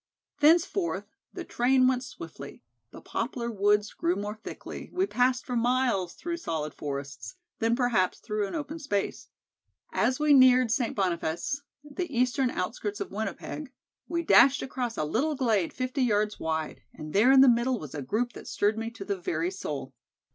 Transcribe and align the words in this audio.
Thenceforth 0.39 1.05
the 1.31 1.43
train 1.43 1.85
went 1.87 2.03
swiftly, 2.03 2.63
the 2.89 3.01
poplar 3.01 3.51
woods 3.51 3.93
grew 3.93 4.15
more 4.15 4.33
thickly 4.33 4.89
we 4.91 5.05
passed 5.05 5.45
for 5.45 5.55
miles 5.55 6.15
through 6.15 6.37
solid 6.37 6.73
forests, 6.73 7.35
then 7.59 7.75
perhaps 7.75 8.17
through 8.19 8.47
an 8.47 8.55
open 8.55 8.79
space. 8.79 9.29
As 9.93 10.19
we 10.19 10.33
neared 10.33 10.71
St. 10.71 10.95
Boniface, 10.95 11.61
the 11.83 12.11
eastern 12.11 12.49
outskirts 12.49 12.99
of 12.99 13.11
Winnipeg, 13.11 13.71
we 14.07 14.23
dashed 14.23 14.63
across 14.63 14.97
a 14.97 15.03
little 15.03 15.35
glade 15.35 15.71
fifty 15.71 16.01
yards 16.01 16.39
wide, 16.39 16.81
and 16.95 17.13
there 17.13 17.31
in 17.31 17.41
the 17.41 17.47
middle 17.47 17.77
was 17.77 17.93
a 17.93 18.01
group 18.01 18.33
that 18.33 18.47
stirred 18.47 18.79
me 18.79 18.89
to 18.89 19.05
the 19.05 19.17
very 19.21 19.51
soul. 19.51 19.93